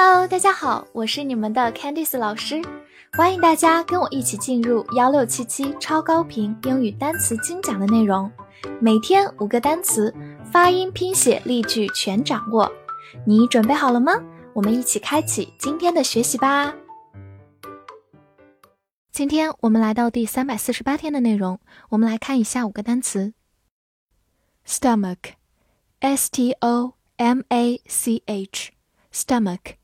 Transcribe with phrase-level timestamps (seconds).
[0.00, 2.62] Hello，大家好，我是你们的 Candice 老师，
[3.14, 8.30] 欢迎大家跟我一起进入幺六七七超高频英语单词精讲的内容，
[8.80, 10.14] 每天五个单词，
[10.52, 12.70] 发音、拼写、例句全掌握，
[13.26, 14.12] 你准备好了吗？
[14.52, 16.72] 我们一起开启今天的学习吧。
[19.10, 21.58] 今天我们来到第三百四十八天的内容，
[21.88, 23.32] 我们来看一下五个单词。
[24.64, 29.74] ：stomach，s t o m a c h，stomach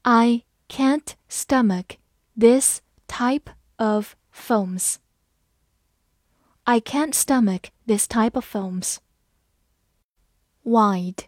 [0.00, 1.96] I can't stomach
[2.38, 4.96] this type of films.
[6.64, 8.96] I can't stomach this type of films.
[10.68, 11.24] Wide,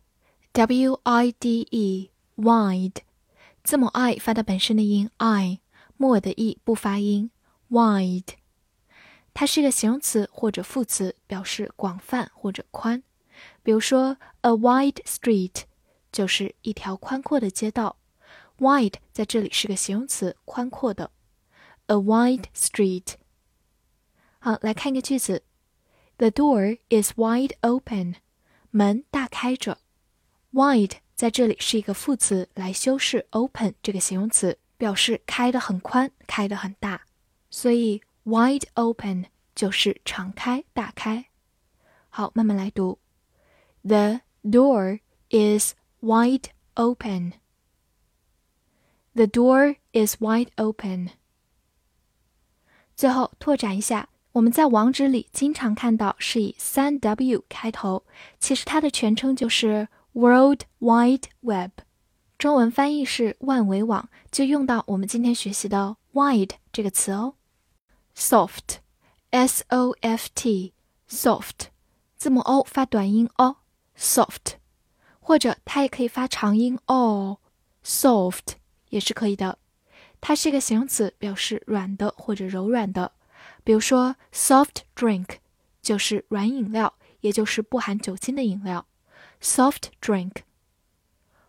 [0.53, 2.97] W-I-D-E, wide，
[3.65, 5.61] 字母 i 发的本身的音 i，
[5.97, 7.31] 末尾的 e 不发音。
[7.71, 8.35] Wide，
[9.33, 13.03] 它是一个形容词或者副词，表示广泛或者宽。
[13.63, 15.63] 比如说，a wide street
[16.13, 17.97] 就是一条宽阔的街道。
[18.59, 21.11] wide 在这里是个形容词，宽阔的。
[21.87, 23.15] a wide street。
[24.39, 25.45] 好，来看一个句子
[26.19, 28.17] ：The door is wide open。
[28.71, 29.79] 门大开着。
[30.53, 37.03] wide 在这里是一个副词，来修饰 open 这个形容词，表示开得很宽，开得很大。
[37.51, 41.27] 所以 wide open 就是敞开、大开。
[42.09, 42.99] 好，慢慢来读。
[43.83, 47.35] The door is wide open.
[49.15, 51.11] The door is wide open.
[52.97, 58.05] 最后拓展一下，我们在网址里经常看到是以三 W 开头，
[58.39, 61.71] 其实它的全称就是 World Wide Web，
[62.39, 67.35] 中文翻译是万维网，就用到我们今天学习的 wide 这个词哦。
[68.17, 71.67] Soft，S O F T，soft，
[72.17, 73.57] 字母 O 发短音 O。
[73.99, 74.55] soft，
[75.19, 78.55] 或者它也可以发长音 o，soft
[78.89, 79.59] 也是可以的。
[80.23, 83.13] 它是一个形容词，表示软的或者柔软的。
[83.64, 85.38] 比如说，soft drink
[85.82, 88.86] 就是软饮料，也就是不含酒精的饮料。
[89.42, 90.38] soft drink，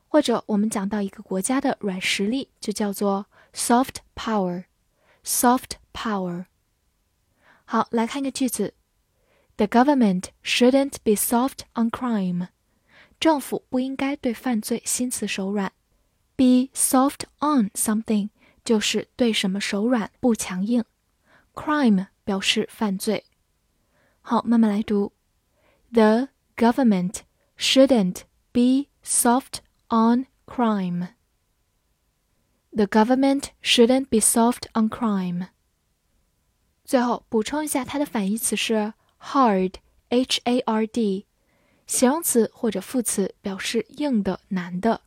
[0.09, 6.47] 或者我们讲到一个国家的软实力，就叫做 soft power。soft power。
[7.65, 8.75] 好，来看一个句子。
[9.57, 12.49] The government shouldn't be soft on crime.
[13.19, 15.73] 政府不应该对犯罪心慈手软。
[16.37, 18.29] Be soft on something
[18.63, 20.85] 就是对什么手软不强硬。
[21.61, 23.25] Crime 表示犯罪。
[24.21, 25.13] 好，慢慢来读。
[25.93, 27.21] The government
[27.57, 28.23] shouldn't
[28.53, 31.09] be soft on crime.
[32.71, 35.49] The government shouldn't be soft on crime.
[36.85, 39.75] 最后补充一下，它的反义词是 hard,
[40.09, 41.27] h a r d，
[41.87, 45.03] 形容词或者副词，表示硬的、难的。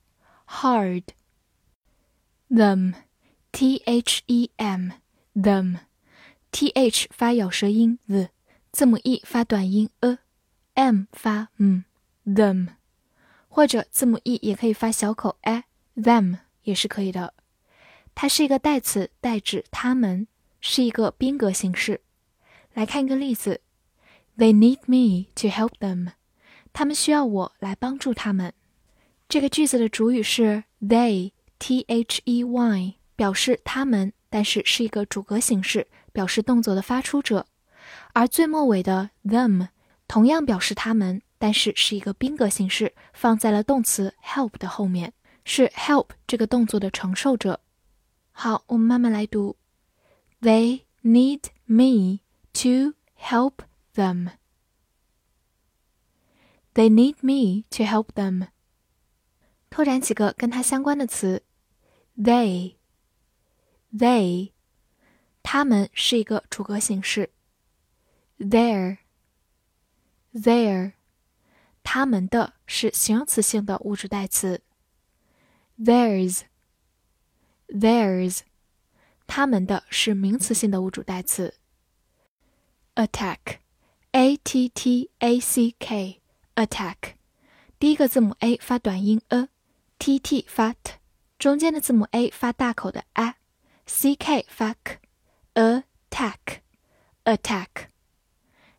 [0.47, 2.95] hard。them,
[3.51, 4.89] t h e m,
[5.35, 5.81] them,
[6.54, 8.28] T h 发咬舌音 the，
[8.70, 11.84] 字母 e 发短音 a，m 发嗯
[12.24, 12.68] ，them，
[13.48, 17.34] 或者字母 e 也可以发小口 a，them 也是可以的。
[18.14, 20.28] 它是一个代词，代指他们，
[20.60, 22.02] 是一个宾格形式。
[22.72, 23.60] 来看一个例子。
[24.38, 26.12] They need me to help them。
[26.72, 28.54] 他们需要我来帮助他们。
[29.28, 37.46] 这个句子的主语是 they，t h e y，表示他们，但是是一个主格形式，表示动作的发出者。
[38.14, 39.68] 而最末尾的 them
[40.08, 45.12] 同样表示他们，但是是一个宾格形式，放在了动词 help 的后面，
[45.44, 47.60] 是 help 这个动作的承受者。
[48.32, 49.56] 好，我们慢慢来读。
[50.40, 52.20] They need me
[52.54, 53.64] to help
[53.94, 54.30] them.
[56.74, 58.48] They need me to help them.
[59.68, 61.42] 拓展几个跟它相关的词
[62.16, 62.76] ，they。
[63.92, 64.53] they。
[65.44, 67.30] they，它们是一个主格形式。
[68.38, 70.94] there，there，
[71.84, 74.62] 他们的是形容词性的物主代词。
[75.78, 78.40] theirs，theirs，
[79.26, 81.54] 他们的是名词性的物主代词。
[82.94, 86.96] attack，a t t a c k，attack，
[87.78, 90.94] 第一个字母 a 发短音 a，t t 发 t，
[91.38, 94.98] 中间的字母 a 发大口的 a，c k 发 k
[95.53, 97.67] k，attack，attack，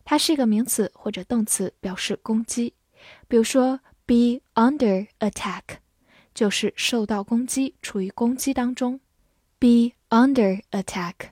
[0.03, 2.73] 它是一个名词或者动词，表示攻击。
[3.27, 5.77] 比如说，be under attack。
[6.33, 9.01] 就是受到攻击，处于攻击当中，
[9.59, 11.31] be under attack，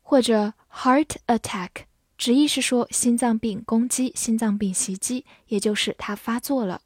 [0.00, 1.84] 或者 heart attack，
[2.16, 6.80] 直译是说心脏病攻击、心脏病袭击，也就是它发作了，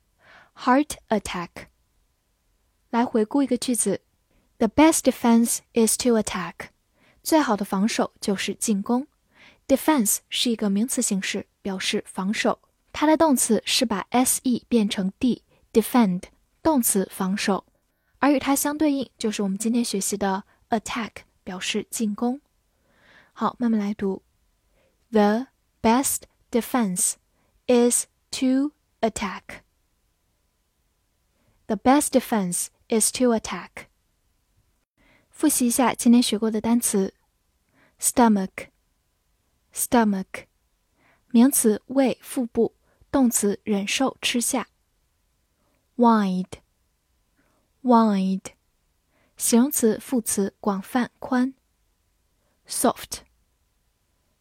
[0.56, 1.68] heart attack。
[2.90, 4.00] 来回顾一个句子：
[4.58, 6.70] The best defense is to attack。
[7.29, 9.05] 最好的防守就是进攻。
[9.67, 12.57] Defense 是一个名词形式，表示防守，
[12.91, 16.23] 它的动词是把 s e 变成 d，defend。
[16.63, 17.67] 动词防守，
[18.17, 21.11] 而与它相对应就是我们今天学习的 attack，
[21.43, 22.41] 表示进攻。
[23.33, 24.23] 好，慢慢来读。
[25.11, 25.49] The
[25.83, 27.13] best defense
[27.67, 28.71] is to
[29.01, 29.61] attack.
[31.67, 33.85] The best defense is to attack.
[35.29, 37.13] 复习一下今天学过的单词
[37.98, 40.46] ：stomach，stomach，
[41.30, 42.74] 名词胃、腹部，
[43.10, 44.68] 动词忍受、吃下。
[45.96, 46.60] wide,
[47.82, 48.52] wide，
[49.36, 51.54] 形容词、副词，广泛、宽。
[52.66, 53.18] soft,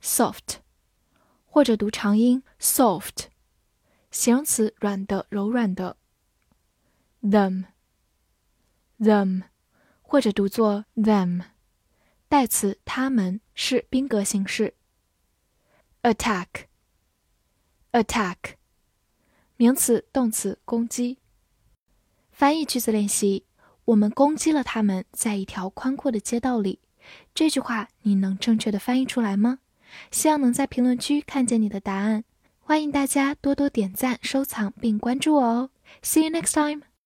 [0.01, 0.59] soft，
[1.45, 3.25] 或者读长音 soft，
[4.09, 5.97] 形容词，软的、柔软的。
[7.21, 7.65] them,
[8.99, 9.43] them，
[10.01, 11.43] 或者读作 them，
[12.28, 14.74] 代词，他们是宾格形式。
[16.02, 16.46] attack,
[17.92, 18.36] attack，
[19.56, 21.18] 名词、动词，攻击。
[22.30, 23.44] 翻译句子练习：
[23.86, 26.80] 我们攻击了他们，在一条宽阔的街道里。
[27.34, 29.60] 这句话你能正确的翻译出来吗？
[30.10, 32.24] 希望能在评论区看见你的答案。
[32.60, 35.70] 欢迎大家多多点赞、收藏并关注我哦。
[36.02, 36.87] See you next time.